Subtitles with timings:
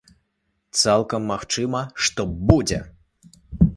[0.85, 2.79] Цалкам магчыма, што будзе.